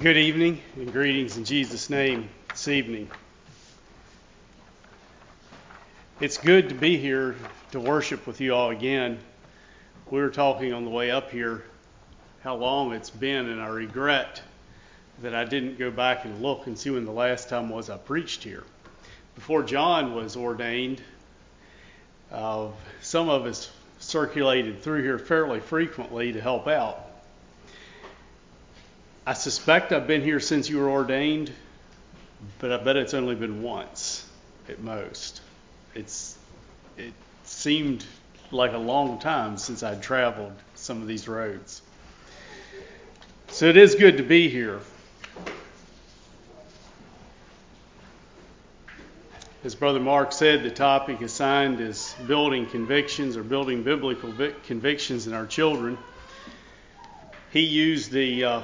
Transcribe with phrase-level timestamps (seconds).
[0.00, 3.10] Good evening and greetings in Jesus' name this evening.
[6.20, 7.34] It's good to be here
[7.72, 9.18] to worship with you all again.
[10.08, 11.64] We were talking on the way up here
[12.44, 14.40] how long it's been, and I regret
[15.20, 17.96] that I didn't go back and look and see when the last time was I
[17.96, 18.62] preached here.
[19.34, 21.02] Before John was ordained,
[22.30, 22.68] uh,
[23.02, 23.68] some of us
[23.98, 27.07] circulated through here fairly frequently to help out.
[29.28, 31.52] I suspect I've been here since you were ordained,
[32.60, 34.26] but I bet it's only been once
[34.70, 35.42] at most.
[35.94, 36.38] It's
[36.96, 37.12] it
[37.44, 38.06] seemed
[38.52, 41.82] like a long time since I'd traveled some of these roads.
[43.48, 44.80] So it is good to be here.
[49.62, 54.32] As Brother Mark said, the topic assigned is building convictions or building biblical
[54.64, 55.98] convictions in our children.
[57.52, 58.62] He used the uh,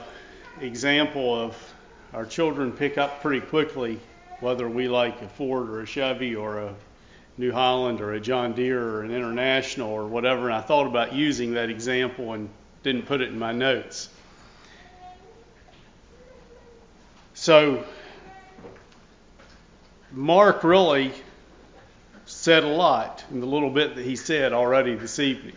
[0.60, 1.74] example of
[2.12, 4.00] our children pick up pretty quickly
[4.40, 6.74] whether we like a Ford or a Chevy or a
[7.36, 10.46] New Holland or a John Deere or an International or whatever.
[10.46, 12.48] And I thought about using that example and
[12.82, 14.08] didn't put it in my notes.
[17.34, 17.84] So,
[20.12, 21.12] Mark really
[22.26, 25.56] said a lot in the little bit that he said already this evening.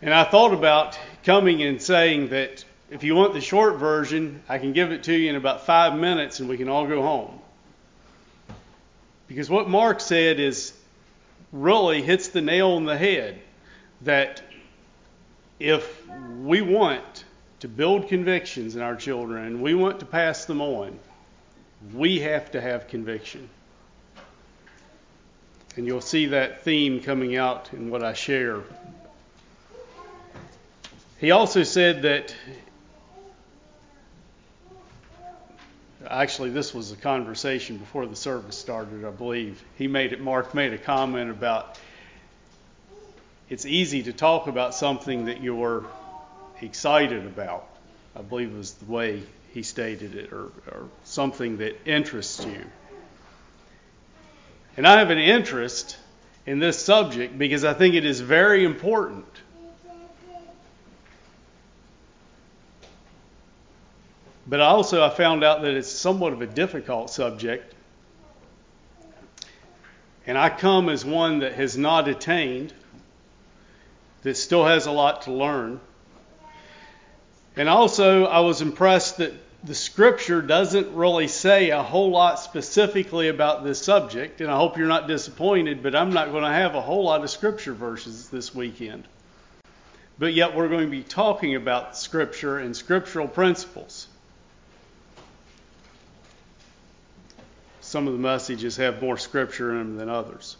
[0.00, 4.58] And I thought about coming and saying that if you want the short version, I
[4.58, 7.40] can give it to you in about five minutes and we can all go home.
[9.26, 10.72] Because what Mark said is
[11.50, 13.40] really hits the nail on the head
[14.02, 14.44] that
[15.58, 16.06] if
[16.38, 17.24] we want
[17.60, 20.96] to build convictions in our children and we want to pass them on,
[21.92, 23.50] we have to have conviction.
[25.74, 28.60] And you'll see that theme coming out in what I share.
[31.18, 32.32] He also said that
[36.08, 39.62] actually this was a conversation before the service started, I believe.
[39.76, 41.78] He made it Mark made a comment about
[43.48, 45.84] it's easy to talk about something that you're
[46.60, 47.68] excited about.
[48.16, 49.22] I believe was the way
[49.52, 52.64] he stated it, or, or something that interests you.
[54.76, 55.96] And I have an interest
[56.46, 59.26] in this subject because I think it is very important.
[64.46, 67.74] But also, I found out that it's somewhat of a difficult subject.
[70.26, 72.72] And I come as one that has not attained,
[74.22, 75.80] that still has a lot to learn.
[77.56, 79.32] And also, I was impressed that
[79.64, 84.42] the scripture doesn't really say a whole lot specifically about this subject.
[84.42, 87.22] And I hope you're not disappointed, but I'm not going to have a whole lot
[87.22, 89.04] of scripture verses this weekend.
[90.18, 94.06] But yet, we're going to be talking about scripture and scriptural principles.
[97.94, 100.56] Some of the messages have more scripture in them than others.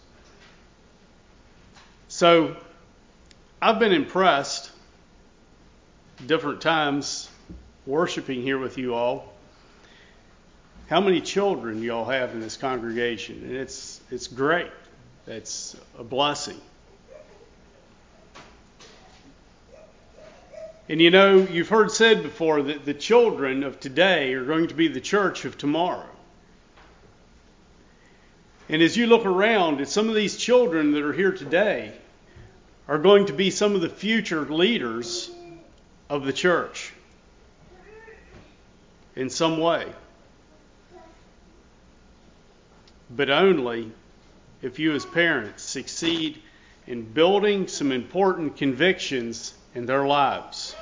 [2.06, 2.54] So
[3.60, 4.70] I've been impressed
[6.24, 7.28] different times
[7.86, 9.32] worshiping here with you all.
[10.88, 13.42] How many children you all have in this congregation?
[13.42, 14.70] And it's it's great.
[15.26, 16.60] It's a blessing.
[20.88, 24.74] And you know, you've heard said before that the children of today are going to
[24.74, 26.13] be the church of tomorrow.
[28.68, 31.92] And as you look around some of these children that are here today
[32.88, 35.30] are going to be some of the future leaders
[36.08, 36.92] of the church
[39.16, 39.86] in some way.
[43.10, 43.92] But only
[44.62, 46.40] if you, as parents, succeed
[46.86, 50.74] in building some important convictions in their lives.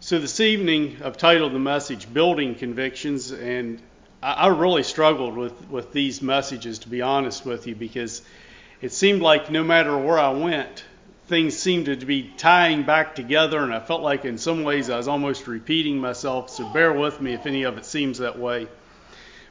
[0.00, 3.80] So, this evening, I've titled the message Building Convictions, and
[4.24, 8.22] I, really struggled with, with these messages, to be honest with you, because
[8.80, 10.82] it seemed like no matter where I went,
[11.26, 14.96] things seemed to be tying back together, and I felt like in some ways I
[14.96, 18.66] was almost repeating myself, so bear with me if any of it seems that way.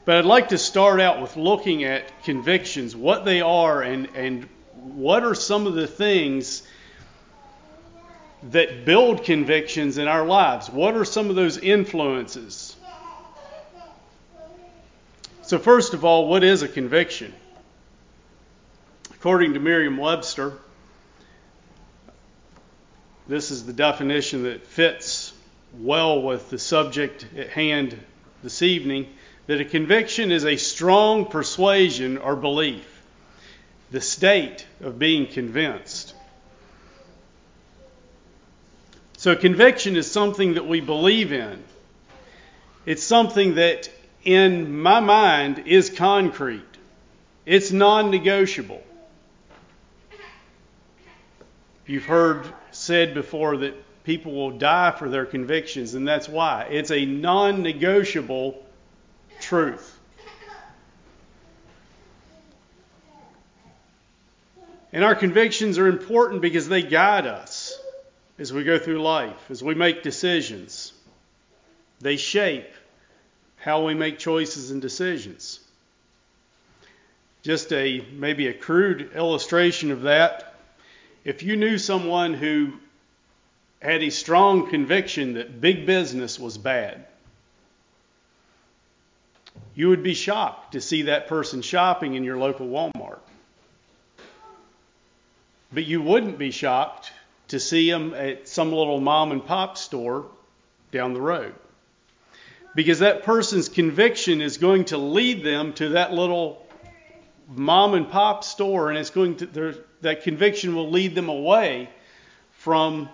[0.05, 4.49] But I'd like to start out with looking at convictions, what they are, and, and
[4.73, 6.63] what are some of the things
[8.49, 10.67] that build convictions in our lives?
[10.67, 12.72] What are some of those influences?
[15.53, 17.31] So, first of all, what is a conviction?
[19.11, 20.53] According to Merriam Webster,
[23.27, 25.31] this is the definition that fits
[25.77, 27.95] well with the subject at hand
[28.41, 29.13] this evening
[29.45, 33.03] that a conviction is a strong persuasion or belief,
[33.91, 36.15] the state of being convinced.
[39.17, 41.63] So, conviction is something that we believe in.
[42.88, 43.91] It's something that,
[44.23, 46.61] in my mind, is concrete,
[47.45, 48.83] it's non negotiable.
[51.85, 53.75] You've heard said before that
[54.05, 56.67] people will die for their convictions, and that's why.
[56.69, 58.63] It's a non negotiable
[59.41, 59.99] truth.
[64.93, 67.77] And our convictions are important because they guide us
[68.37, 70.93] as we go through life, as we make decisions.
[71.99, 72.71] They shape
[73.63, 75.62] how we make choices and decisions.
[77.44, 80.56] Just a maybe a crude illustration of that.
[81.24, 82.74] If you knew someone who
[83.81, 87.06] had a strong conviction that big business was bad,
[89.75, 93.19] you would be shocked to see that person shopping in your local Walmart.
[95.71, 97.13] But you wouldn't be shocked
[97.48, 100.25] to see them at some little mom and pop store
[100.92, 101.56] down the road.
[102.75, 106.65] Because that person's conviction is going to lead them to that little
[107.47, 111.89] mom and pop store, and it's going to, that conviction will lead them away
[112.51, 113.09] from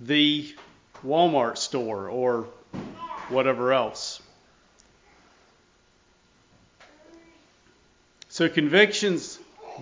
[0.00, 0.54] the
[1.04, 2.48] Walmart store or
[3.28, 4.22] whatever else.
[8.28, 9.38] So convictions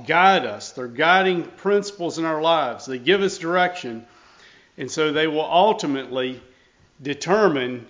[0.07, 0.73] guide us.
[0.73, 2.87] They're guiding principles in our lives.
[2.87, 4.07] They give us direction.
[4.79, 6.41] And so they will ultimately
[7.03, 7.87] determine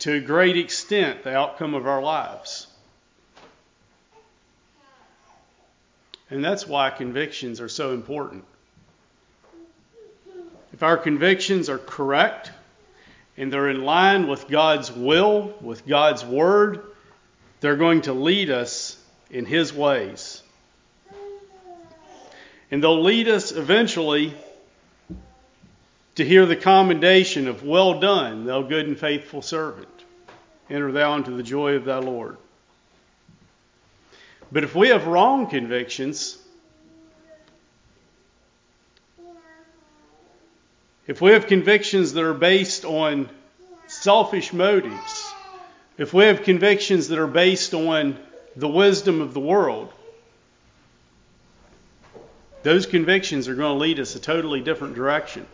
[0.00, 2.66] to a great extent the outcome of our lives.
[6.30, 8.44] And that's why convictions are so important.
[10.72, 12.50] If our convictions are correct
[13.36, 16.82] and they're in line with God's will, with God's word,
[17.60, 18.96] they're going to lead us
[19.30, 20.42] in His ways.
[22.70, 24.34] And they'll lead us eventually
[26.20, 29.88] to hear the commendation of, Well done, thou good and faithful servant.
[30.68, 32.36] Enter thou into the joy of thy Lord.
[34.52, 36.36] But if we have wrong convictions,
[41.06, 43.30] if we have convictions that are based on
[43.86, 45.32] selfish motives,
[45.96, 48.18] if we have convictions that are based on
[48.56, 49.90] the wisdom of the world,
[52.62, 55.46] those convictions are going to lead us a totally different direction.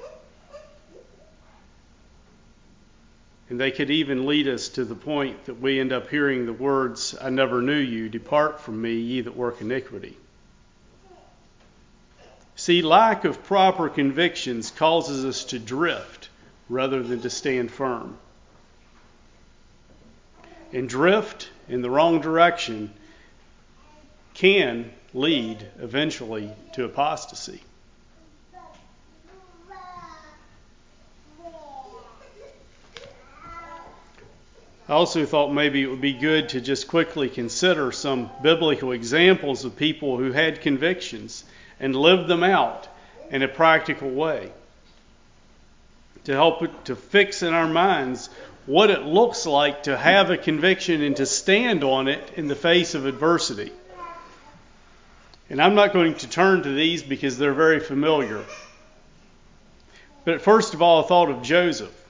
[3.48, 6.52] And they could even lead us to the point that we end up hearing the
[6.52, 10.16] words, I never knew you, depart from me, ye that work iniquity.
[12.56, 16.30] See, lack of proper convictions causes us to drift
[16.68, 18.18] rather than to stand firm.
[20.72, 22.92] And drift in the wrong direction
[24.34, 27.62] can lead eventually to apostasy.
[34.88, 39.64] I also thought maybe it would be good to just quickly consider some biblical examples
[39.64, 41.44] of people who had convictions
[41.80, 42.86] and lived them out
[43.28, 44.52] in a practical way
[46.24, 48.30] to help to fix in our minds
[48.66, 52.56] what it looks like to have a conviction and to stand on it in the
[52.56, 53.72] face of adversity.
[55.48, 58.44] And I'm not going to turn to these because they're very familiar.
[60.24, 62.05] But first of all, I thought of Joseph.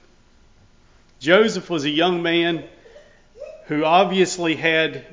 [1.19, 2.63] Joseph was a young man
[3.65, 5.05] who obviously had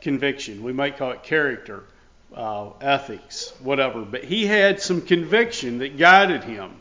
[0.00, 0.62] conviction.
[0.62, 1.84] We might call it character,
[2.34, 4.02] uh, ethics, whatever.
[4.02, 6.72] But he had some conviction that guided him.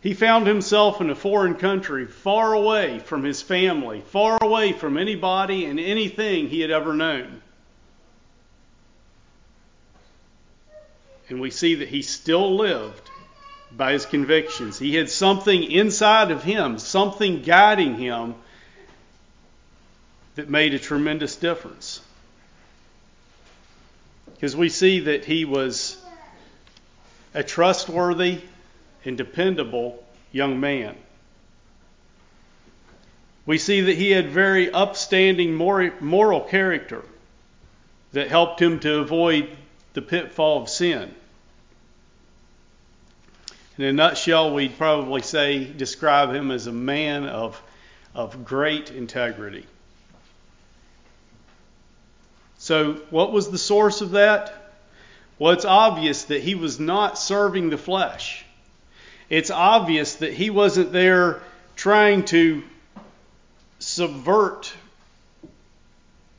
[0.00, 4.96] He found himself in a foreign country, far away from his family, far away from
[4.96, 7.42] anybody and anything he had ever known.
[11.28, 13.07] And we see that he still lived
[13.76, 14.78] by his convictions.
[14.78, 18.34] He had something inside of him, something guiding him
[20.36, 22.00] that made a tremendous difference.
[24.34, 26.00] Because we see that he was
[27.34, 28.40] a trustworthy
[29.04, 30.96] and dependable young man.
[33.46, 37.02] We see that he had very upstanding moral character
[38.12, 39.48] that helped him to avoid
[39.94, 41.14] the pitfall of sin.
[43.78, 47.62] In a nutshell, we'd probably say, describe him as a man of,
[48.12, 49.64] of great integrity.
[52.58, 54.52] So, what was the source of that?
[55.38, 58.44] Well, it's obvious that he was not serving the flesh.
[59.30, 61.40] It's obvious that he wasn't there
[61.76, 62.64] trying to
[63.78, 64.72] subvert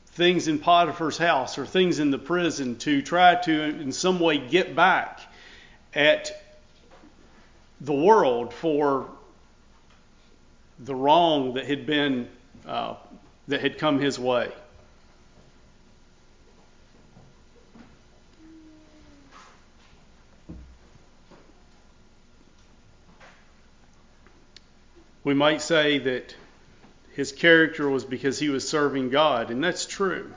[0.08, 4.36] things in Potiphar's house or things in the prison to try to, in some way,
[4.36, 5.20] get back
[5.94, 6.39] at
[7.80, 9.08] the world for
[10.78, 12.28] the wrong that had been
[12.66, 12.94] uh,
[13.48, 14.50] that had come his way.
[25.22, 26.34] We might say that
[27.14, 30.32] his character was because he was serving God, and that's true.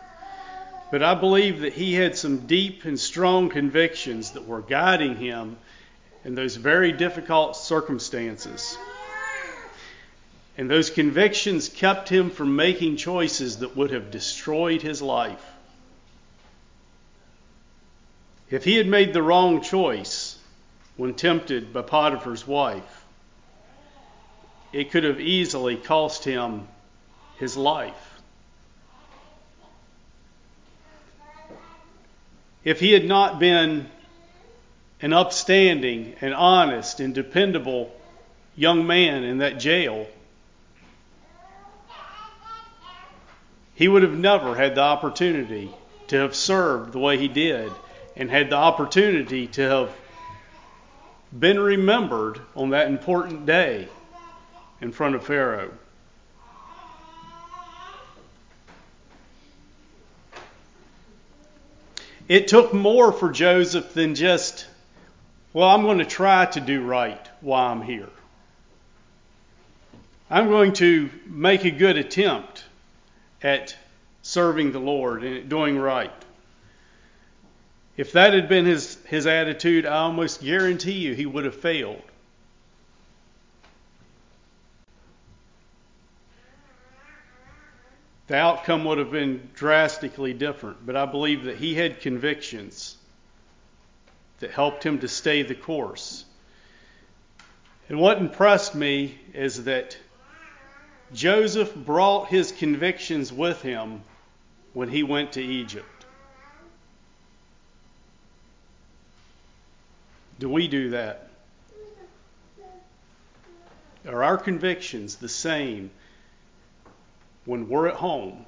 [0.91, 5.57] But I believe that he had some deep and strong convictions that were guiding him
[6.25, 8.77] in those very difficult circumstances.
[10.57, 15.43] And those convictions kept him from making choices that would have destroyed his life.
[18.49, 20.37] If he had made the wrong choice
[20.95, 23.03] when tempted by Potiphar's wife,
[24.71, 26.67] it could have easily cost him
[27.37, 28.21] his life.
[32.63, 33.89] If he had not been
[35.03, 37.93] an upstanding and honest and dependable
[38.55, 40.07] young man in that jail,
[43.75, 45.75] he would have never had the opportunity
[46.07, 47.77] to have served the way he did
[48.15, 49.91] and had the opportunity to have
[51.37, 53.89] been remembered on that important day
[54.79, 55.71] in front of Pharaoh.
[62.29, 64.67] It took more for Joseph than just,
[65.53, 68.09] well, I'm going to try to do right while I'm here.
[70.29, 72.63] I'm going to make a good attempt
[73.43, 73.75] at
[74.23, 76.11] serving the Lord and doing right.
[77.97, 82.01] If that had been his, his attitude, I almost guarantee you he would have failed.
[88.25, 92.97] The outcome would have been drastically different, but I believe that he had convictions
[94.43, 96.25] that helped him to stay the course.
[97.87, 99.97] And what impressed me is that
[101.13, 104.01] Joseph brought his convictions with him
[104.73, 106.05] when he went to Egypt.
[110.39, 111.29] Do we do that?
[114.05, 115.89] Are our convictions the same
[117.45, 118.45] when we're at home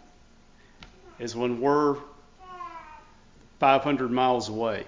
[1.22, 1.96] as when we're
[3.62, 4.86] 500 miles away?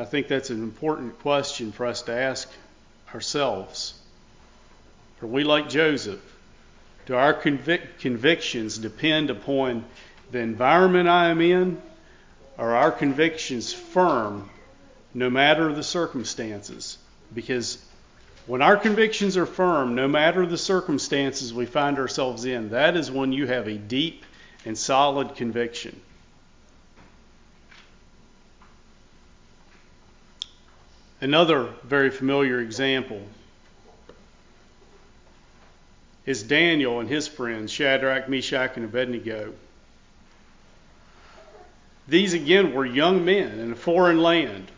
[0.00, 2.48] I think that's an important question for us to ask
[3.12, 3.92] ourselves.
[5.20, 6.20] Are we like Joseph?
[7.04, 9.84] Do our convic- convictions depend upon
[10.30, 11.82] the environment I am in?
[12.56, 14.48] Are our convictions firm
[15.12, 16.96] no matter the circumstances?
[17.34, 17.84] Because
[18.46, 23.10] when our convictions are firm, no matter the circumstances we find ourselves in, that is
[23.10, 24.24] when you have a deep
[24.64, 26.00] and solid conviction.
[31.20, 33.20] Another very familiar example
[36.24, 39.52] is Daniel and his friends, Shadrach, Meshach, and Abednego.
[42.08, 44.70] These again were young men in a foreign land.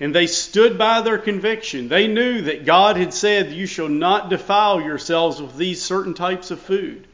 [0.00, 1.88] And they stood by their conviction.
[1.88, 6.50] They knew that God had said, You shall not defile yourselves with these certain types
[6.50, 7.06] of food.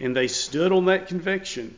[0.00, 1.76] And they stood on that conviction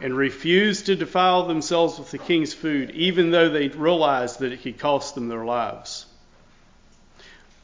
[0.00, 4.62] and refused to defile themselves with the king's food, even though they realized that it
[4.62, 6.06] could cost them their lives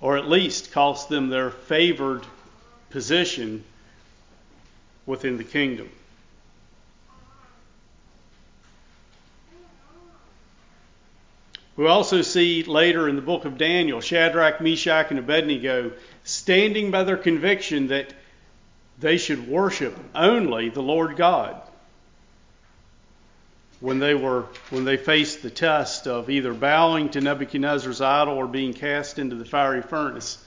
[0.00, 2.24] or at least cost them their favored
[2.90, 3.64] position
[5.06, 5.88] within the kingdom.
[11.76, 15.92] We also see later in the book of Daniel Shadrach, Meshach, and Abednego
[16.24, 18.12] standing by their conviction that
[18.98, 21.62] they should worship only the Lord God
[23.80, 28.46] when they were when they faced the test of either bowing to Nebuchadnezzar's idol or
[28.46, 30.44] being cast into the fiery furnace.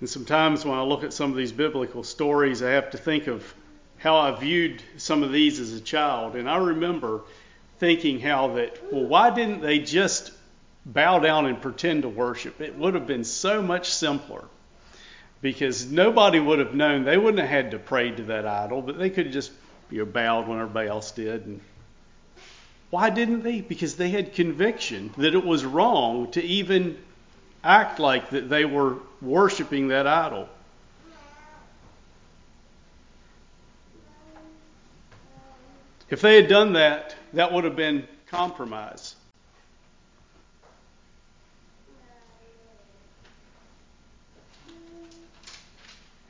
[0.00, 3.26] And sometimes when I look at some of these biblical stories, I have to think
[3.26, 3.54] of
[3.96, 6.36] how I viewed some of these as a child.
[6.36, 7.22] And I remember
[7.78, 10.32] thinking how that, well, why didn't they just
[10.86, 12.60] bow down and pretend to worship?
[12.60, 14.44] It would have been so much simpler
[15.40, 17.04] because nobody would have known.
[17.04, 19.50] They wouldn't have had to pray to that idol, but they could have just
[19.90, 21.46] you know, bowed when everybody else did.
[21.46, 21.60] And
[22.90, 23.60] why didn't they?
[23.60, 26.98] Because they had conviction that it was wrong to even
[27.62, 30.48] act like that they were worshiping that idol.
[36.10, 39.14] If they had done that, that would have been compromise.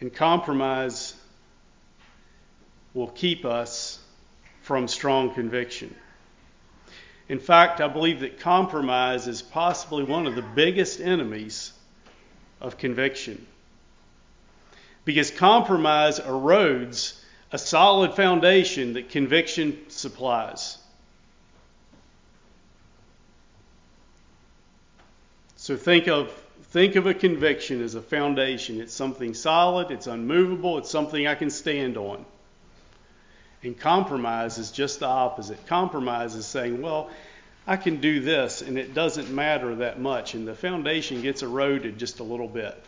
[0.01, 1.15] And compromise
[2.95, 3.99] will keep us
[4.63, 5.95] from strong conviction.
[7.29, 11.73] In fact, I believe that compromise is possibly one of the biggest enemies
[12.61, 13.47] of conviction.
[15.05, 17.19] Because compromise erodes
[17.53, 20.79] a solid foundation that conviction supplies.
[25.57, 26.31] So think of
[26.71, 28.81] think of a conviction as a foundation.
[28.81, 32.25] It's something solid, it's unmovable, it's something I can stand on.
[33.63, 35.67] And compromise is just the opposite.
[35.67, 37.11] Compromise is saying, well,
[37.67, 41.99] I can do this and it doesn't matter that much, and the foundation gets eroded
[41.99, 42.83] just a little bit.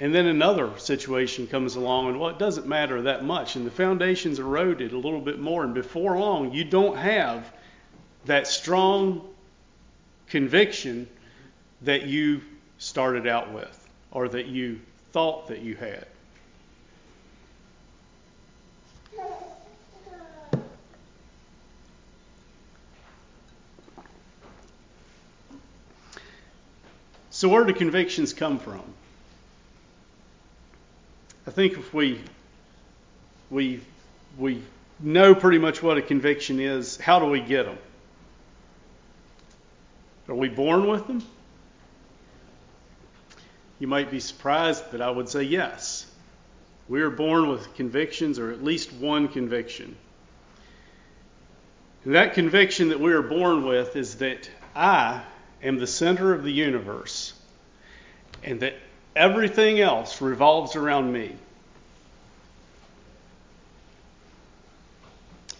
[0.00, 3.70] And then another situation comes along, and well, it doesn't matter that much, and the
[3.70, 7.52] foundation's eroded a little bit more, and before long, you don't have
[8.24, 9.28] that strong
[10.28, 11.06] conviction
[11.82, 12.40] that you
[12.78, 14.80] started out with or that you
[15.12, 16.06] thought that you had.
[27.40, 28.82] So, where do convictions come from?
[31.46, 32.20] I think if we
[33.48, 33.80] we
[34.36, 34.62] we
[34.98, 37.78] know pretty much what a conviction is, how do we get them?
[40.28, 41.22] Are we born with them?
[43.78, 46.06] You might be surprised that I would say yes.
[46.90, 49.96] We are born with convictions, or at least one conviction.
[52.04, 55.22] And that conviction that we are born with is that I
[55.62, 57.32] am the center of the universe
[58.42, 58.74] and that
[59.14, 61.34] everything else revolves around me.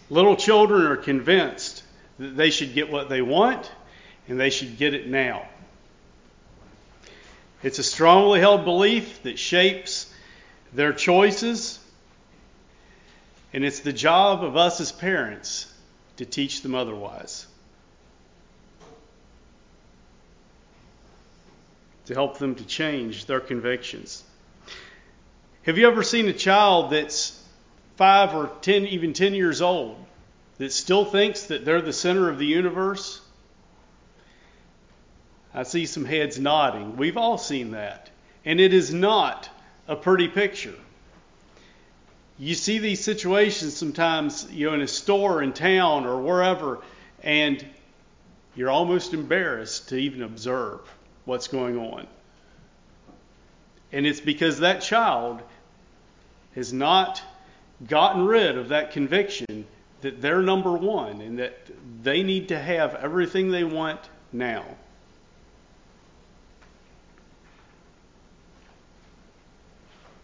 [0.09, 1.83] Little children are convinced
[2.19, 3.71] that they should get what they want
[4.27, 5.47] and they should get it now.
[7.63, 10.11] It's a strongly held belief that shapes
[10.73, 11.79] their choices,
[13.53, 15.71] and it's the job of us as parents
[16.17, 17.45] to teach them otherwise.
[22.11, 24.21] To help them to change their convictions.
[25.63, 27.41] Have you ever seen a child that's
[27.95, 29.95] five or ten, even ten years old,
[30.57, 33.21] that still thinks that they're the center of the universe?
[35.53, 36.97] I see some heads nodding.
[36.97, 38.09] We've all seen that.
[38.43, 39.47] And it is not
[39.87, 40.75] a pretty picture.
[42.37, 46.81] You see these situations sometimes, you know, in a store in town or wherever,
[47.23, 47.65] and
[48.53, 50.81] you're almost embarrassed to even observe
[51.25, 52.07] what's going on.
[53.91, 55.41] And it's because that child
[56.55, 57.21] has not
[57.87, 59.65] gotten rid of that conviction
[60.01, 61.55] that they're number one and that
[62.03, 63.99] they need to have everything they want
[64.31, 64.65] now.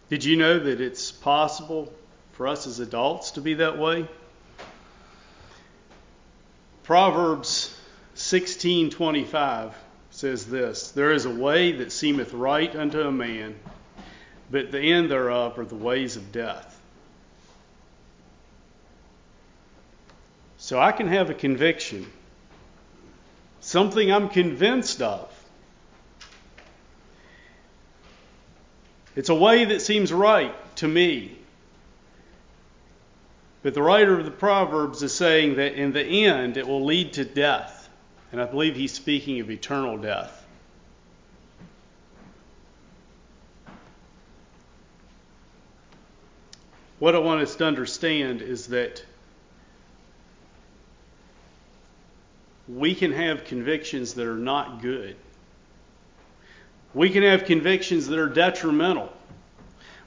[0.08, 1.92] Did you know that it's possible
[2.32, 4.08] for us as adults to be that way?
[6.84, 7.76] Proverbs
[8.14, 9.74] 16:25
[10.18, 13.54] says this, there is a way that seemeth right unto a man,
[14.50, 16.80] but the end thereof are the ways of death.
[20.56, 22.10] So I can have a conviction,
[23.60, 25.32] something I'm convinced of,
[29.18, 31.36] It's a way that seems right to me.
[33.64, 37.14] But the writer of the Proverbs is saying that in the end it will lead
[37.14, 37.77] to death.
[38.30, 40.46] And I believe he's speaking of eternal death.
[46.98, 49.04] What I want us to understand is that
[52.68, 55.16] we can have convictions that are not good.
[56.92, 59.12] We can have convictions that are detrimental.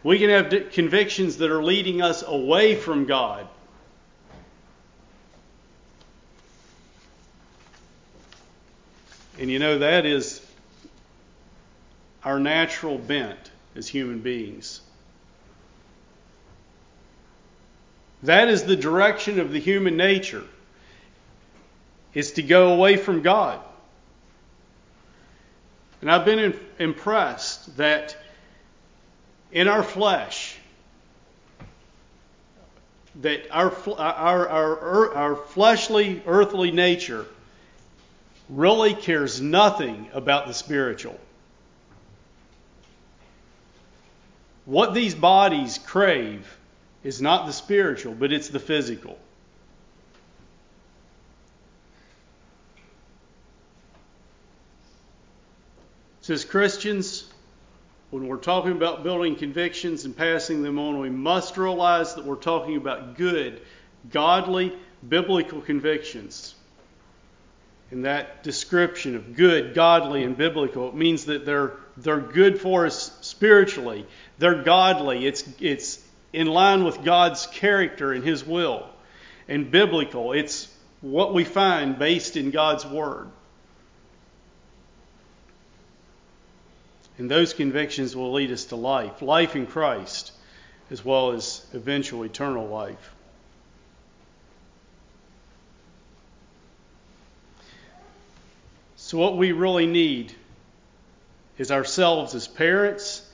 [0.04, 3.48] We can have convictions that are leading us away from God.
[9.42, 10.40] And you know, that is
[12.24, 14.82] our natural bent as human beings.
[18.22, 20.44] That is the direction of the human nature,
[22.14, 23.60] is to go away from God.
[26.02, 28.16] And I've been impressed that
[29.52, 30.56] in our flesh,
[33.22, 37.26] that our, our, our, our fleshly, earthly nature
[38.52, 41.18] really cares nothing about the spiritual.
[44.66, 46.58] What these bodies crave
[47.04, 49.18] is not the spiritual, but it's the physical.
[56.22, 57.32] So, as Christians,
[58.12, 62.36] when we're talking about building convictions and passing them on, we must realize that we're
[62.36, 63.62] talking about good,
[64.12, 66.54] godly, biblical convictions,
[67.92, 72.86] in that description of good, godly, and biblical, it means that they're they're good for
[72.86, 74.08] us spiritually.
[74.40, 75.26] They're godly.
[75.28, 78.88] It's it's in line with God's character and His will.
[79.50, 83.28] And biblical, it's what we find based in God's Word.
[87.18, 90.32] And those convictions will lead us to life life in Christ,
[90.90, 93.14] as well as eventual eternal life.
[99.12, 100.34] So, what we really need
[101.58, 103.30] is ourselves as parents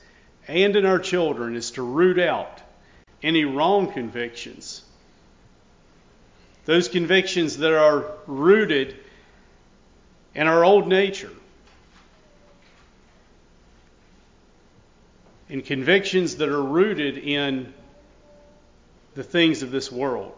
[0.48, 2.60] and in our children is to root out
[3.22, 4.82] any wrong convictions.
[6.64, 8.96] Those convictions that are rooted
[10.34, 11.30] in our old nature.
[15.48, 17.72] And convictions that are rooted in
[19.14, 20.34] the things of this world.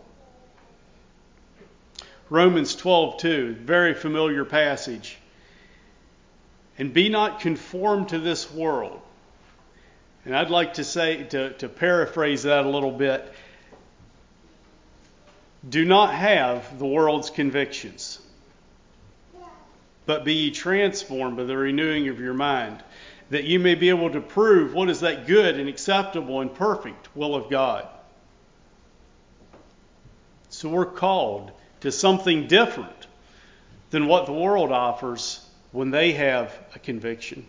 [2.29, 5.17] Romans 12:2, very familiar passage.
[6.81, 9.03] And be not conformed to this world.
[10.25, 13.31] And I'd like to say, to, to paraphrase that a little bit,
[15.69, 18.19] do not have the world's convictions,
[20.07, 22.83] but be ye transformed by the renewing of your mind,
[23.29, 27.15] that you may be able to prove what is that good and acceptable and perfect
[27.15, 27.87] will of God.
[30.49, 33.07] So we're called to something different
[33.91, 37.47] than what the world offers when they have a conviction.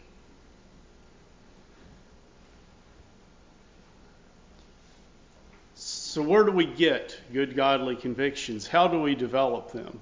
[5.76, 8.68] So, where do we get good godly convictions?
[8.68, 10.00] How do we develop them?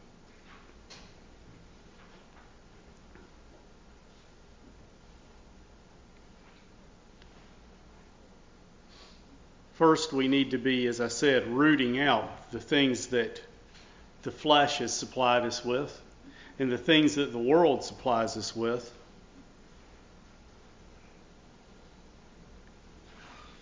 [9.76, 13.42] First, we need to be, as I said, rooting out the things that
[14.24, 16.02] the flesh has supplied us with
[16.60, 18.94] and the things that the world supplies us with.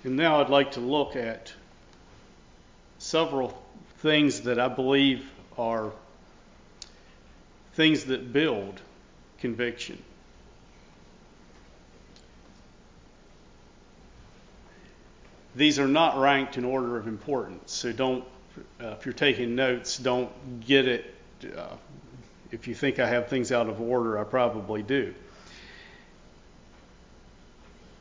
[0.03, 1.53] And now I'd like to look at
[2.97, 3.63] several
[3.99, 5.91] things that I believe are
[7.73, 8.81] things that build
[9.39, 10.01] conviction.
[15.55, 18.23] These are not ranked in order of importance, so don't,
[18.81, 20.29] uh, if you're taking notes, don't
[20.59, 21.15] get it
[21.55, 21.75] uh,
[22.51, 25.13] if you think I have things out of order, I probably do.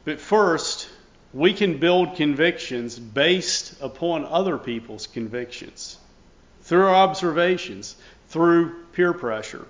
[0.04, 0.88] But first,
[1.32, 5.98] we can build convictions based upon other people's convictions,
[6.62, 7.96] through observations,
[8.28, 9.66] through peer pressure.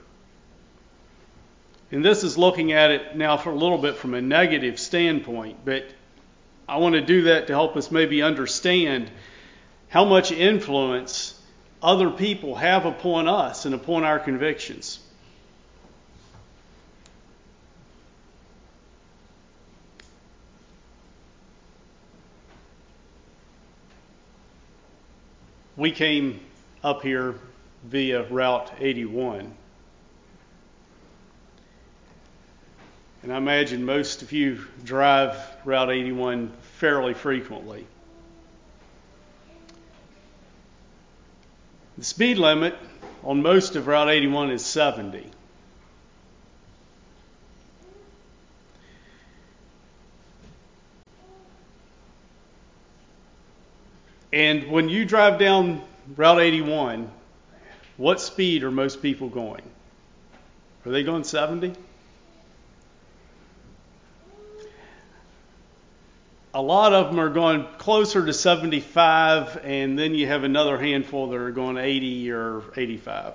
[1.90, 5.64] And this is looking at it now for a little bit from a negative standpoint,
[5.64, 5.86] but
[6.68, 9.10] I want to do that to help us maybe understand
[9.88, 11.35] how much influence
[11.82, 15.00] other people have upon us and upon our convictions.
[25.76, 26.40] We came
[26.82, 27.34] up here
[27.84, 29.54] via Route 81.
[33.22, 37.86] And I imagine most of you drive Route 81 fairly frequently.
[41.98, 42.76] The speed limit
[43.24, 45.30] on most of Route 81 is 70.
[54.32, 55.82] And when you drive down
[56.14, 57.10] Route 81,
[57.96, 59.62] what speed are most people going?
[60.84, 61.72] Are they going 70?
[66.56, 71.28] A lot of them are going closer to 75, and then you have another handful
[71.28, 73.34] that are going 80 or 85.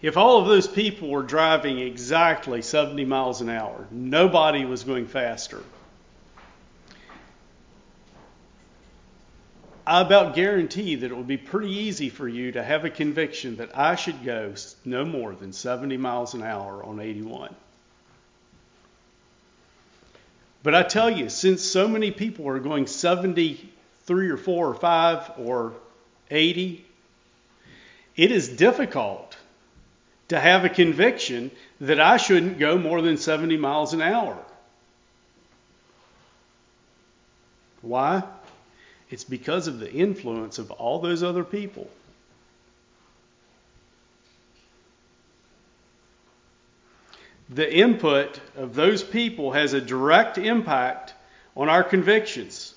[0.00, 5.08] If all of those people were driving exactly 70 miles an hour, nobody was going
[5.08, 5.62] faster.
[9.86, 13.56] I about guarantee that it would be pretty easy for you to have a conviction
[13.56, 14.52] that I should go
[14.84, 17.54] no more than 70 miles an hour on 81.
[20.64, 25.32] But I tell you, since so many people are going 73 or 4 or 5
[25.38, 25.74] or
[26.32, 26.84] 80,
[28.16, 29.36] it is difficult
[30.28, 34.36] to have a conviction that I shouldn't go more than 70 miles an hour.
[37.82, 38.24] Why?
[39.10, 41.88] It's because of the influence of all those other people.
[47.48, 51.14] the input of those people has a direct impact
[51.56, 52.74] on our convictions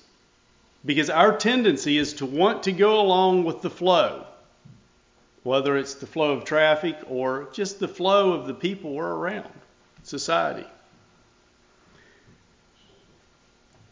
[0.84, 4.26] because our tendency is to want to go along with the flow,
[5.42, 9.50] whether it's the flow of traffic or just the flow of the people we're around,
[10.04, 10.66] society.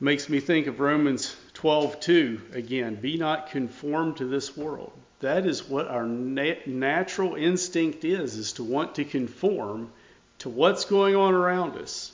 [0.01, 4.93] Makes me think of Romans 12:2 again, be not conformed to this world.
[5.21, 9.91] That is what our nat- natural instinct is is to want to conform
[10.39, 12.13] to what's going on around us.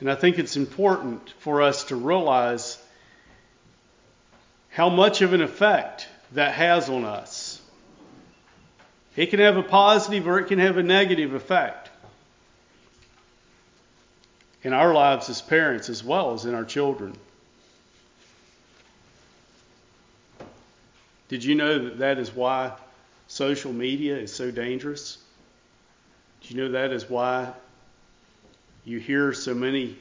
[0.00, 2.78] And I think it's important for us to realize
[4.70, 7.60] how much of an effect that has on us.
[9.16, 11.81] It can have a positive or it can have a negative effect
[14.62, 17.16] in our lives as parents as well as in our children.
[21.28, 22.72] Did you know that that is why
[23.26, 25.18] social media is so dangerous?
[26.42, 27.52] Do you know that is why
[28.84, 29.96] you hear so many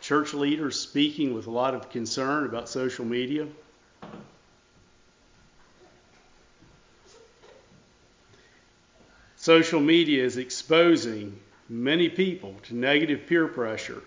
[0.00, 3.46] church leaders speaking with a lot of concern about social media?
[9.36, 14.02] Social media is exposing many people to negative peer pressure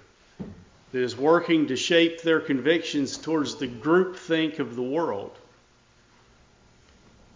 [0.91, 5.31] that is working to shape their convictions towards the groupthink of the world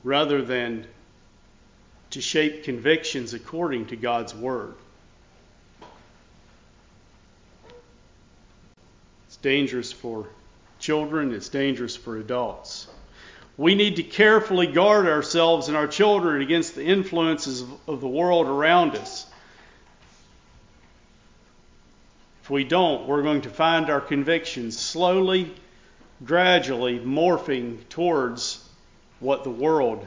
[0.03, 0.85] rather than
[2.11, 4.75] to shape convictions according to God's Word.
[9.27, 10.27] It's dangerous for
[10.79, 12.87] children, it's dangerous for adults.
[13.57, 18.47] We need to carefully guard ourselves and our children against the influences of the world
[18.47, 19.25] around us.
[22.45, 25.51] If we don't, we're going to find our convictions slowly,
[26.23, 28.63] gradually morphing towards
[29.19, 30.05] what the world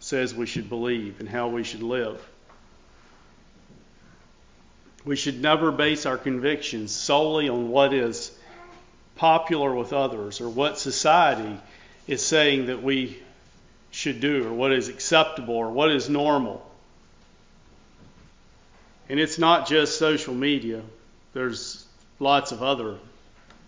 [0.00, 2.20] says we should believe and how we should live.
[5.04, 8.36] We should never base our convictions solely on what is
[9.14, 11.56] popular with others or what society
[12.08, 13.16] is saying that we
[13.92, 16.68] should do or what is acceptable or what is normal.
[19.08, 20.82] And it's not just social media,
[21.32, 21.86] there's
[22.18, 22.98] lots of other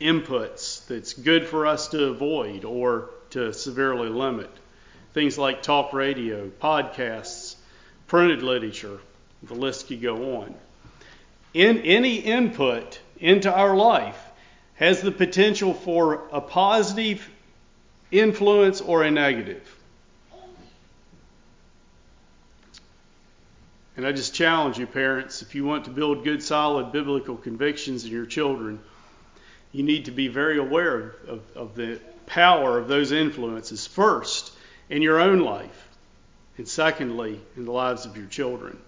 [0.00, 4.50] inputs that's good for us to avoid or to severely limit
[5.12, 7.56] things like talk radio, podcasts,
[8.06, 8.98] printed literature.
[9.42, 10.54] The list could go on.
[11.54, 14.18] In any input into our life
[14.74, 17.28] has the potential for a positive
[18.10, 19.62] influence or a negative.
[23.96, 28.04] And I just challenge you, parents, if you want to build good, solid biblical convictions
[28.04, 28.80] in your children,
[29.70, 33.86] you need to be very aware of, of, of the power of those influences.
[33.86, 34.52] First,
[34.88, 35.88] in your own life,
[36.56, 38.78] and secondly, in the lives of your children.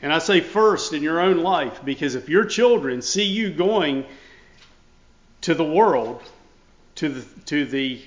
[0.00, 4.04] And I say first in your own life because if your children see you going
[5.42, 6.22] to the world,
[6.96, 8.00] to the, to the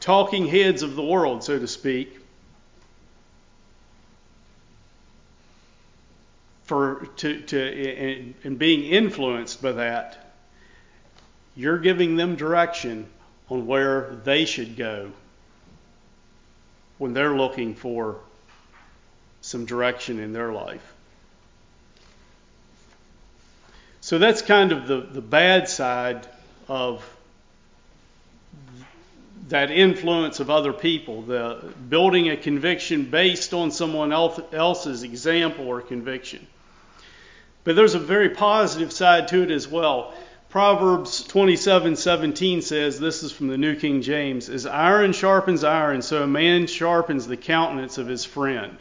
[0.00, 2.18] talking heads of the world, so to speak,
[6.64, 10.34] for to, to and, being influenced by that,
[11.54, 13.06] you're giving them direction
[13.48, 15.10] on where they should go
[16.98, 18.18] when they're looking for
[19.40, 20.92] some direction in their life.
[24.00, 26.26] So that's kind of the, the bad side
[26.68, 27.04] of
[29.48, 35.82] that influence of other people, the building a conviction based on someone else's example or
[35.82, 36.46] conviction.
[37.64, 40.14] But there's a very positive side to it as well.
[40.50, 46.22] Proverbs 27:17 says, this is from the New King James, as iron sharpens iron, so
[46.22, 48.76] a man sharpens the countenance of his friend.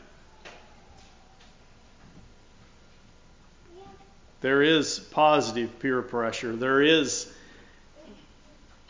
[4.41, 6.53] There is positive peer pressure.
[6.55, 7.33] There is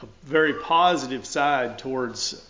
[0.02, 2.44] a very positive side towards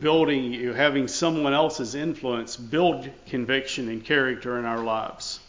[0.00, 5.40] building, you, having someone else's influence build conviction and character in our lives.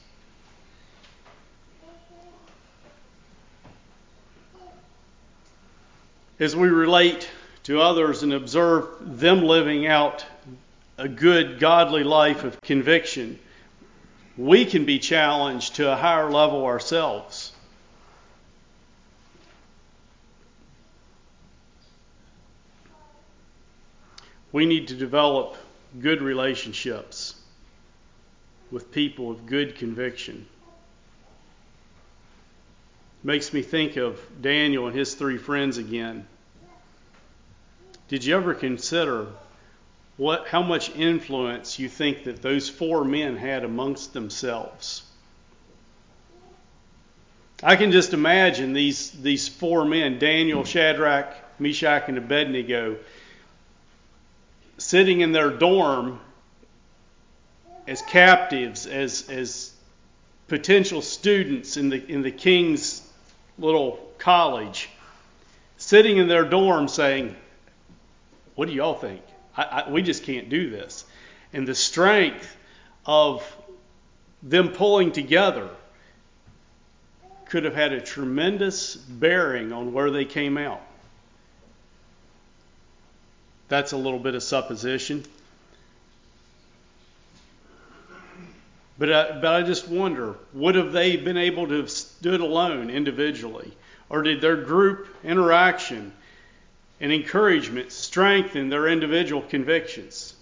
[6.40, 7.30] as we relate
[7.64, 8.88] to others and observe
[9.20, 10.26] them living out
[10.98, 13.38] a good, godly life of conviction,
[14.38, 17.52] we can be challenged to a higher level ourselves.
[24.52, 25.56] We need to develop
[26.00, 27.36] good relationships
[28.72, 30.48] with people of good conviction.
[33.24, 36.26] Makes me think of Daniel and his three friends again.
[38.08, 39.28] Did you ever consider
[40.20, 45.04] what, how much influence you think that those four men had amongst themselves.
[47.64, 52.98] I can just imagine these, these four men, Daniel, Shadrach, Meshach, and Abednego,
[54.80, 56.20] sitting in their dorm
[57.88, 59.74] as captives, as, as
[60.48, 63.06] potential students in the, in the king's
[63.58, 64.90] little college,
[65.78, 67.36] sitting in their dorm saying,
[68.56, 69.22] What do y'all think?
[69.56, 71.06] I, I, we just can't do this.
[71.52, 72.56] And the strength
[73.06, 73.44] of
[74.42, 75.70] them pulling together
[77.46, 80.82] could have had a tremendous bearing on where they came out.
[83.70, 85.24] That's a little bit of supposition.
[88.98, 92.90] But I, but I just wonder would have they been able to have stood alone
[92.90, 93.72] individually?
[94.10, 96.12] Or did their group interaction
[97.00, 100.34] and encouragement strengthen their individual convictions?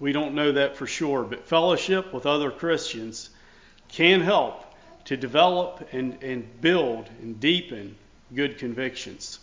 [0.00, 3.30] We don't know that for sure, but fellowship with other Christians
[3.88, 4.64] can help
[5.04, 7.96] to develop and, and build and deepen
[8.34, 9.38] good convictions.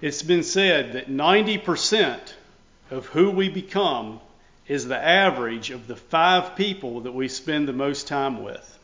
[0.00, 2.18] It's been said that 90%
[2.90, 4.20] of who we become
[4.66, 8.78] is the average of the five people that we spend the most time with.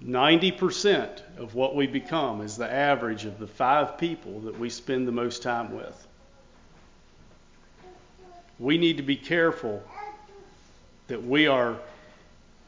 [0.00, 4.70] Ninety percent of what we become is the average of the five people that we
[4.70, 6.06] spend the most time with.
[8.58, 9.82] We need to be careful
[11.08, 11.76] that we are,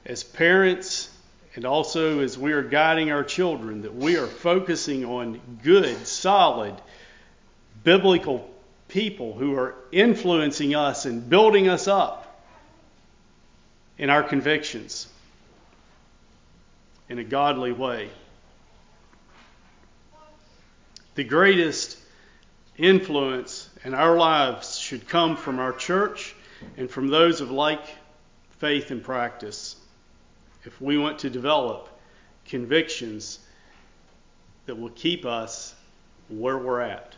[0.04, 1.10] as parents
[1.54, 6.74] and also as we are guiding our children, that we are focusing on good, solid,
[7.82, 8.48] biblical
[8.86, 12.44] people who are influencing us and building us up
[13.98, 15.08] in our convictions
[17.08, 18.08] in a godly way.
[21.16, 21.98] The greatest
[22.76, 26.36] influence in our lives should come from our church
[26.76, 27.82] and from those of like
[28.58, 29.74] faith and practice
[30.64, 31.88] if we want to develop
[32.46, 33.38] convictions
[34.66, 35.74] that will keep us
[36.28, 37.14] where we're at.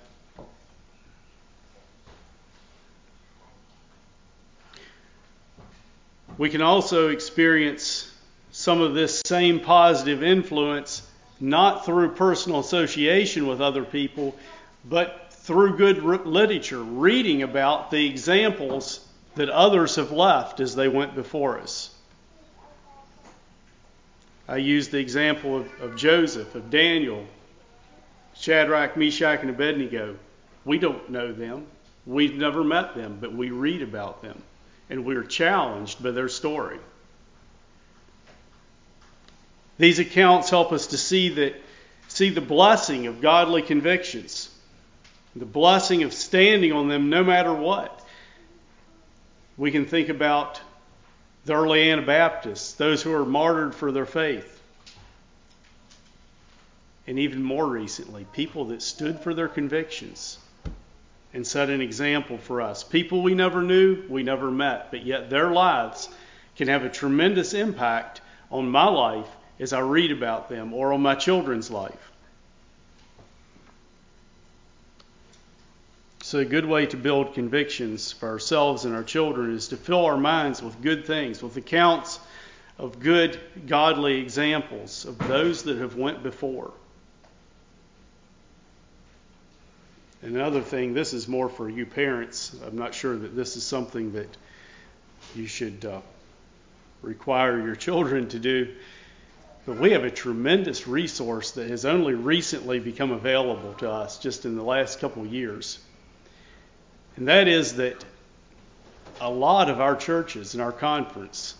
[6.38, 8.12] We can also experience
[8.52, 11.06] some of this same positive influence
[11.40, 14.36] not through personal association with other people,
[14.84, 21.14] but through good literature, reading about the examples that others have left as they went
[21.14, 21.94] before us.
[24.50, 27.24] I used the example of, of Joseph, of Daniel,
[28.34, 30.16] Shadrach, Meshach, and Abednego.
[30.64, 31.68] We don't know them.
[32.04, 34.42] We've never met them, but we read about them,
[34.90, 36.80] and we're challenged by their story.
[39.78, 41.54] These accounts help us to see that
[42.08, 44.52] see the blessing of godly convictions,
[45.36, 48.04] the blessing of standing on them no matter what.
[49.56, 50.60] We can think about
[51.50, 54.62] the early Anabaptists, those who were martyred for their faith.
[57.08, 60.38] And even more recently, people that stood for their convictions
[61.34, 62.84] and set an example for us.
[62.84, 66.08] People we never knew, we never met, but yet their lives
[66.54, 68.20] can have a tremendous impact
[68.52, 69.26] on my life
[69.58, 72.09] as I read about them or on my children's life.
[76.30, 80.06] So, a good way to build convictions for ourselves and our children is to fill
[80.06, 82.20] our minds with good things, with accounts
[82.78, 86.72] of good, godly examples of those that have went before.
[90.22, 92.54] Another thing, this is more for you parents.
[92.64, 94.28] I'm not sure that this is something that
[95.34, 96.00] you should uh,
[97.02, 98.76] require your children to do.
[99.66, 104.44] But we have a tremendous resource that has only recently become available to us just
[104.44, 105.80] in the last couple of years.
[107.16, 108.04] And that is that
[109.20, 111.54] a lot of our churches and our conference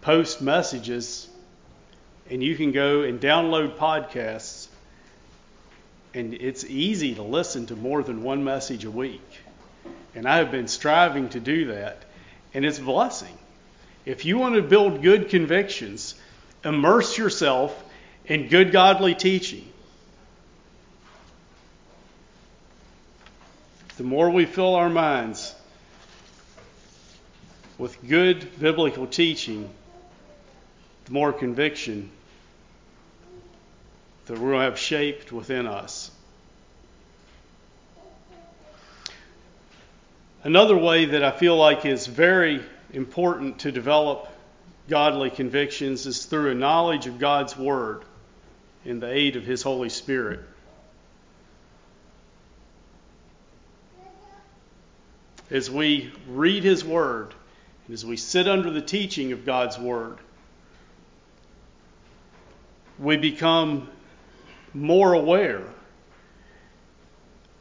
[0.00, 1.28] post messages,
[2.30, 4.68] and you can go and download podcasts,
[6.14, 9.22] and it's easy to listen to more than one message a week.
[10.14, 12.04] And I have been striving to do that,
[12.54, 13.36] and it's a blessing.
[14.06, 16.14] If you want to build good convictions,
[16.64, 17.84] immerse yourself
[18.24, 19.70] in good godly teaching.
[23.98, 25.52] The more we fill our minds
[27.78, 29.68] with good biblical teaching,
[31.06, 32.08] the more conviction
[34.26, 36.12] that we'll have shaped within us.
[40.44, 44.28] Another way that I feel like is very important to develop
[44.88, 48.02] godly convictions is through a knowledge of God's Word
[48.84, 50.38] and the aid of His Holy Spirit.
[55.50, 57.34] As we read His Word,
[57.86, 60.18] and as we sit under the teaching of God's Word,
[62.98, 63.88] we become
[64.74, 65.62] more aware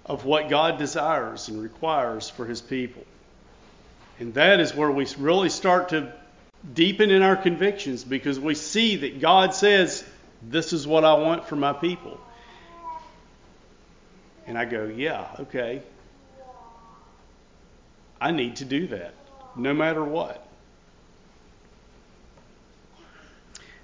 [0.05, 3.05] of what God desires and requires for His people.
[4.19, 6.11] And that is where we really start to
[6.73, 10.03] deepen in our convictions because we see that God says,
[10.41, 12.19] This is what I want for my people.
[14.45, 15.83] And I go, Yeah, okay.
[18.19, 19.13] I need to do that
[19.55, 20.43] no matter what.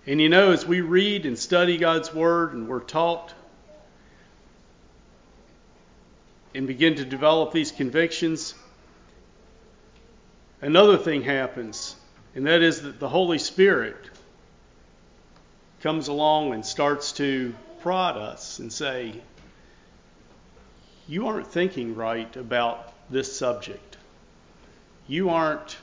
[0.06, 3.34] And you know, as we read and study God's Word and we're taught
[6.54, 8.54] and begin to develop these convictions,
[10.62, 11.96] another thing happens,
[12.36, 14.10] and that is that the Holy Spirit
[15.82, 19.14] comes along and starts to prod us and say,
[21.08, 23.93] You aren't thinking right about this subject.
[25.08, 25.78] You aren't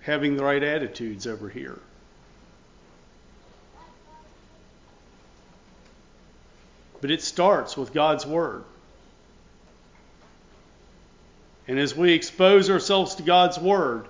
[0.00, 1.78] having the right attitudes over here.
[7.00, 8.64] But it starts with God's Word.
[11.68, 14.06] And as we expose ourselves to God's Word,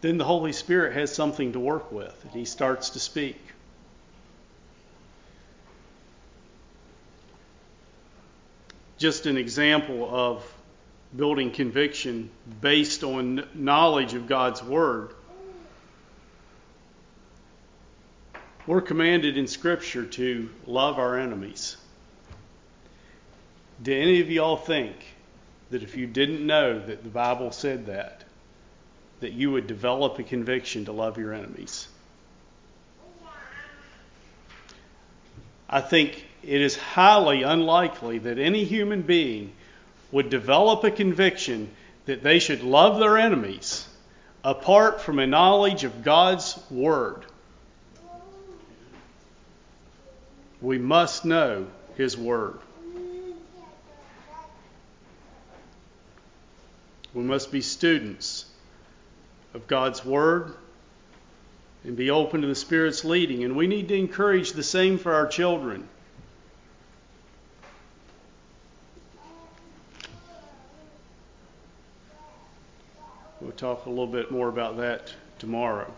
[0.00, 3.40] then the Holy Spirit has something to work with, and He starts to speak.
[8.98, 10.44] Just an example of
[11.16, 12.30] building conviction
[12.60, 15.14] based on knowledge of God's Word.
[18.66, 21.76] We're commanded in Scripture to love our enemies.
[23.82, 24.94] Do any of y'all think
[25.70, 28.24] that if you didn't know that the Bible said that,
[29.20, 31.88] that you would develop a conviction to love your enemies?
[35.68, 39.52] I think it is highly unlikely that any human being
[40.12, 41.70] would develop a conviction
[42.06, 43.86] that they should love their enemies
[44.42, 47.24] apart from a knowledge of God's Word.
[50.60, 52.58] We must know His Word.
[57.12, 58.46] We must be students
[59.52, 60.54] of God's Word
[61.84, 63.42] and be open to the Spirit's leading.
[63.42, 65.88] And we need to encourage the same for our children.
[73.60, 75.92] Talk a little bit more about that tomorrow.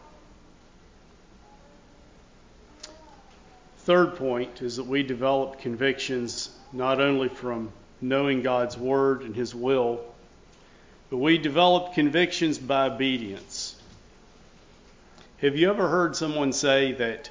[3.79, 9.55] Third point is that we develop convictions not only from knowing God's Word and His
[9.55, 10.01] will,
[11.09, 13.77] but we develop convictions by obedience.
[15.39, 17.31] Have you ever heard someone say that,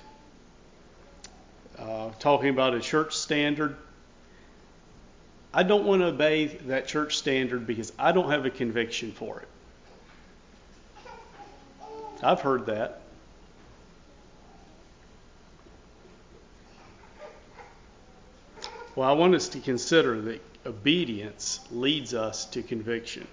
[1.78, 3.76] uh, talking about a church standard,
[5.54, 9.42] I don't want to obey that church standard because I don't have a conviction for
[9.42, 9.48] it?
[12.24, 13.02] I've heard that.
[18.96, 23.28] Well, I want us to consider that obedience leads us to conviction.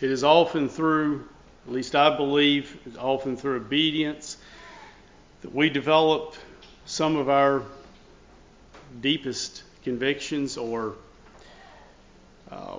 [0.00, 1.28] It is often through,
[1.66, 4.36] at least I believe, it's often through obedience
[5.42, 6.34] that we develop
[6.84, 7.62] some of our
[9.00, 10.96] deepest convictions or
[12.50, 12.78] uh,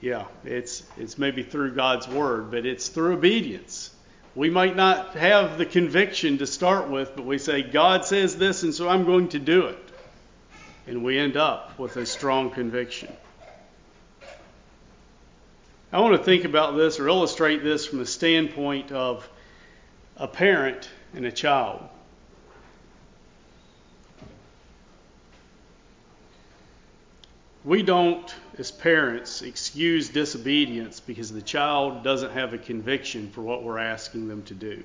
[0.00, 3.90] yeah, it's it's maybe through God's word, but it's through obedience.
[4.34, 8.62] We might not have the conviction to start with, but we say, God says this,
[8.62, 9.78] and so I'm going to do it.
[10.86, 13.12] And we end up with a strong conviction.
[15.92, 19.28] I want to think about this or illustrate this from the standpoint of
[20.16, 21.82] a parent and a child.
[27.64, 33.62] We don't, as parents, excuse disobedience because the child doesn't have a conviction for what
[33.62, 34.82] we're asking them to do.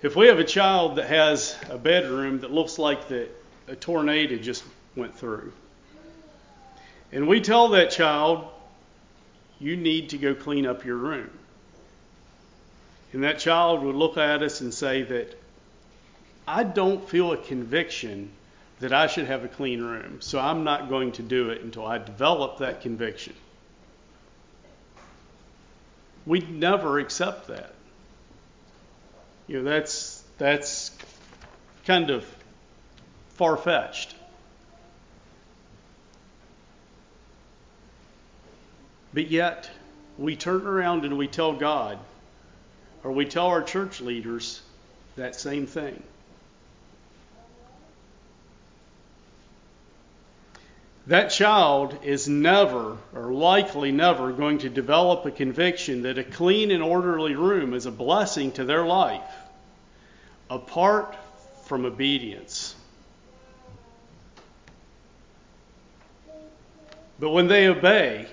[0.00, 3.30] If we have a child that has a bedroom that looks like that
[3.68, 4.64] a tornado just
[4.96, 5.52] went through,
[7.12, 8.46] and we tell that child,
[9.58, 11.30] you need to go clean up your room.
[13.12, 15.38] And that child would look at us and say that
[16.46, 18.30] I don't feel a conviction
[18.84, 21.86] that I should have a clean room, so I'm not going to do it until
[21.86, 23.32] I develop that conviction.
[26.26, 27.72] We never accept that.
[29.46, 30.90] You know, that's that's
[31.86, 32.26] kind of
[33.36, 34.14] far fetched.
[39.14, 39.70] But yet,
[40.18, 41.98] we turn around and we tell God,
[43.02, 44.60] or we tell our church leaders
[45.16, 46.02] that same thing.
[51.06, 56.70] That child is never, or likely never, going to develop a conviction that a clean
[56.70, 59.20] and orderly room is a blessing to their life
[60.48, 61.14] apart
[61.64, 62.74] from obedience.
[67.18, 68.26] But when they obey,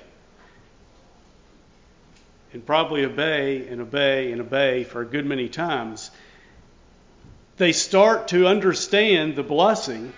[2.53, 6.09] and probably obey and obey and obey for a good many times,
[7.57, 10.13] they start to understand the blessing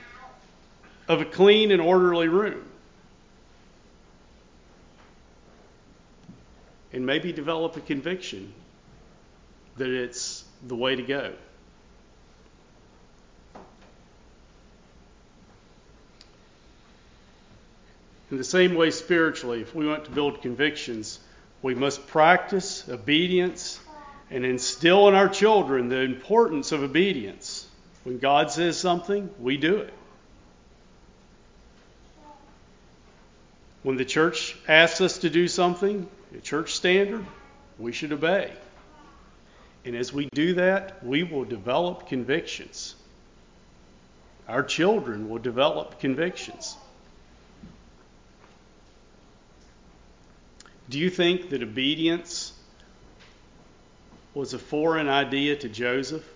[1.08, 2.64] of a clean and orderly room.
[6.92, 8.54] And maybe develop a conviction
[9.78, 11.34] that it's the way to go.
[18.32, 21.20] In the same way, spiritually, if we want to build convictions,
[21.62, 23.80] we must practice obedience
[24.32, 27.68] and instill in our children the importance of obedience.
[28.04, 29.94] When God says something, we do it.
[33.84, 37.26] When the church asks us to do something, a church standard,
[37.78, 38.52] we should obey.
[39.86, 42.96] And as we do that, we will develop convictions.
[44.48, 46.78] Our children will develop convictions.
[50.90, 52.54] Do you think that obedience
[54.34, 56.28] was a foreign idea to Joseph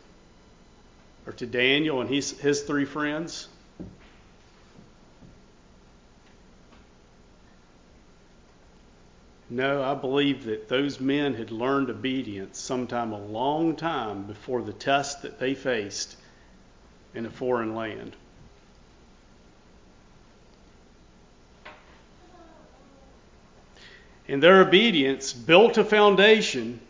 [1.26, 3.48] or to Daniel and his, his three friends?
[9.50, 14.74] No, I believe that those men had learned obedience sometime a long time before the
[14.74, 16.18] test that they faced
[17.16, 18.16] in a foreign land.
[24.28, 26.82] And their obedience built a foundation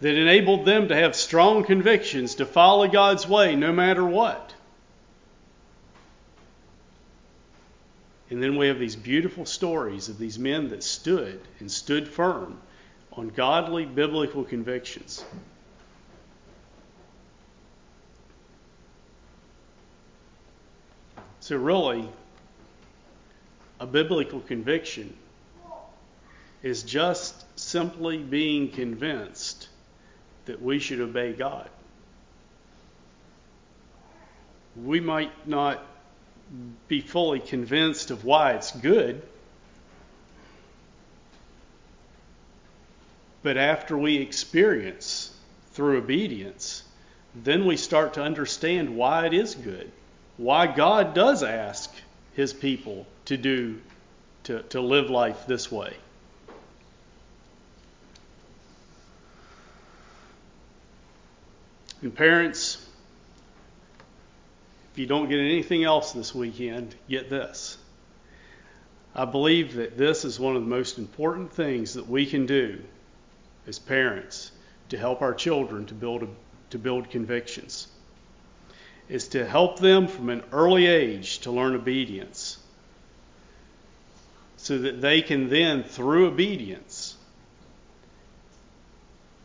[0.00, 4.52] that enabled them to have strong convictions to follow God's way no matter what.
[8.32, 12.58] And then we have these beautiful stories of these men that stood and stood firm
[13.12, 15.22] on godly biblical convictions.
[21.40, 22.08] So, really,
[23.78, 25.14] a biblical conviction
[26.62, 29.68] is just simply being convinced
[30.46, 31.68] that we should obey God.
[34.74, 35.84] We might not
[36.88, 39.22] be fully convinced of why it's good.
[43.42, 45.34] But after we experience
[45.72, 46.84] through obedience,
[47.34, 49.90] then we start to understand why it is good,
[50.36, 51.92] why God does ask
[52.34, 53.80] his people to do,
[54.44, 55.96] to, to live life this way.
[62.02, 62.84] And parents,
[64.92, 67.78] if you don't get anything else this weekend, get this.
[69.14, 72.78] I believe that this is one of the most important things that we can do
[73.66, 74.52] as parents
[74.90, 76.28] to help our children to build a,
[76.70, 77.88] to build convictions
[79.08, 82.58] is to help them from an early age to learn obedience
[84.58, 87.16] so that they can then through obedience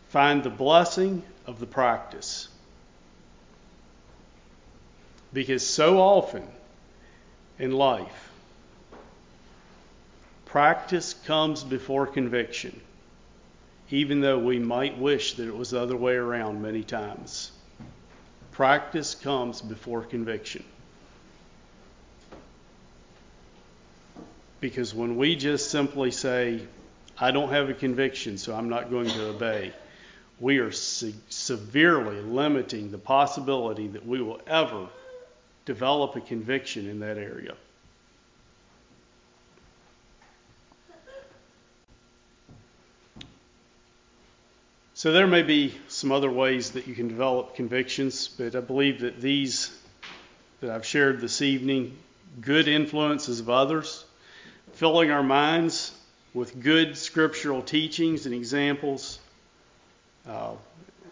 [0.10, 2.50] find the blessing of the practice
[5.34, 6.48] because so often
[7.60, 8.32] in life,
[10.46, 12.80] practice comes before conviction,
[13.90, 17.52] even though we might wish that it was the other way around many times.
[18.52, 20.64] Practice comes before conviction.
[24.60, 26.62] Because when we just simply say,
[27.20, 29.74] I don't have a conviction, so I'm not going to obey,
[30.40, 34.88] we are se- severely limiting the possibility that we will ever
[35.68, 37.54] develop a conviction in that area.
[44.94, 49.02] So there may be some other ways that you can develop convictions, but I believe
[49.02, 49.78] that these
[50.62, 51.96] that I've shared this evening,
[52.42, 54.06] good influences of others,
[54.74, 55.94] filling our minds
[56.34, 59.20] with good scriptural teachings and examples,
[60.28, 60.54] uh,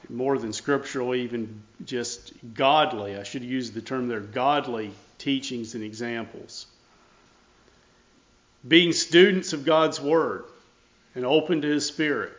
[0.09, 3.17] more than scriptural, even just godly.
[3.17, 6.67] I should use the term there godly teachings and examples.
[8.67, 10.45] Being students of God's Word
[11.13, 12.33] and open to His Spirit.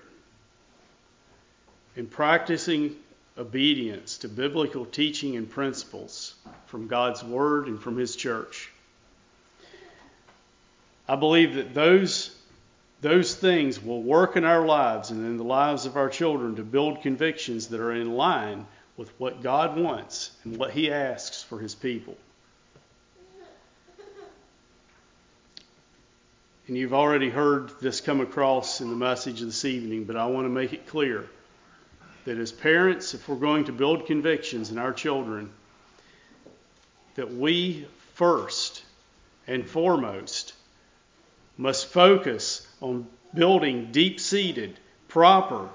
[1.97, 2.95] And practicing
[3.39, 6.35] obedience to biblical teaching and principles
[6.67, 8.71] from God's Word and from His church.
[11.09, 12.36] I believe that those
[13.01, 16.63] those things will work in our lives and in the lives of our children to
[16.63, 18.67] build convictions that are in line
[18.97, 22.17] with what God wants and what He asks for His people.
[26.69, 30.47] And you've already heard this come across in the message this evening, but I want
[30.47, 31.29] to make it clear
[32.25, 35.51] that as parents, if we're going to build convictions in our children,
[37.15, 38.83] that we first
[39.47, 40.55] and foremost
[41.57, 45.69] must focus on building deep seated, proper,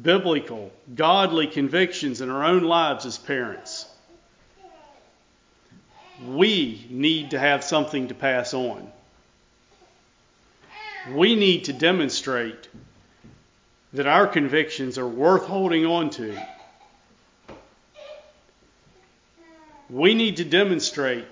[0.00, 3.86] biblical, godly convictions in our own lives as parents.
[6.24, 8.90] We need to have something to pass on.
[11.14, 12.68] We need to demonstrate
[13.92, 16.36] that our convictions are worth holding on to.
[19.88, 21.26] We need to demonstrate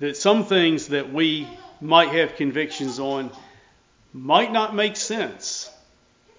[0.00, 1.46] that some things that we
[1.80, 3.30] might have convictions on
[4.12, 5.70] might not make sense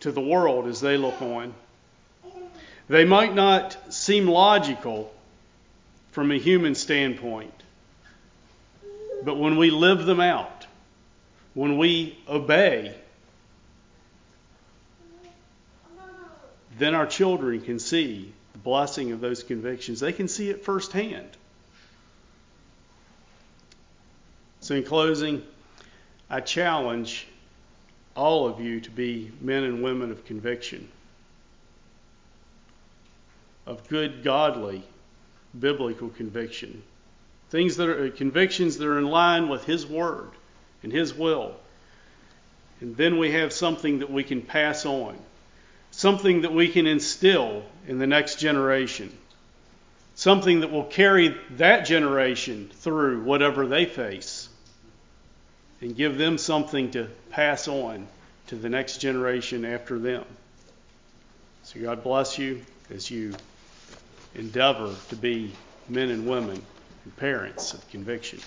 [0.01, 1.53] to the world as they look on.
[2.89, 5.13] They might not seem logical
[6.11, 7.53] from a human standpoint.
[9.23, 10.67] But when we live them out,
[11.53, 12.95] when we obey,
[16.77, 19.99] then our children can see the blessing of those convictions.
[19.99, 21.29] They can see it firsthand.
[24.59, 25.43] So, in closing,
[26.29, 27.27] I challenge
[28.15, 30.87] all of you to be men and women of conviction,
[33.65, 34.83] of good, godly,
[35.57, 36.83] biblical conviction.
[37.49, 40.31] Things that are uh, convictions that are in line with His Word
[40.81, 41.55] and His will.
[42.81, 45.15] And then we have something that we can pass on,
[45.91, 49.15] something that we can instill in the next generation,
[50.15, 54.42] something that will carry that generation through whatever they face
[55.83, 58.07] and give them something to pass on
[58.47, 60.23] to the next generation after them.
[61.63, 63.35] So God bless you as you
[64.33, 65.51] endeavor to be
[65.89, 66.61] men and women
[67.03, 68.39] and parents of conviction.